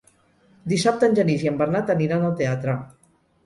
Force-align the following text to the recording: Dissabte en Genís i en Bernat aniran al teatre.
Dissabte 0.71 1.07
en 1.11 1.19
Genís 1.21 1.47
i 1.47 1.51
en 1.53 1.61
Bernat 1.61 1.95
aniran 1.97 2.29
al 2.33 2.37
teatre. 2.43 2.79